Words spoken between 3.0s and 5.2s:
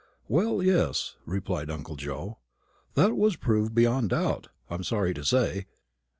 was proved beyond doubt, I'm sorry